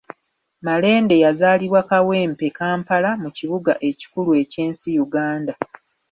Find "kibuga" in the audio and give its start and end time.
3.37-3.73